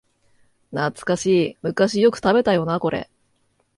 [0.73, 3.07] 懐かしい、昔よく食べたよなこれ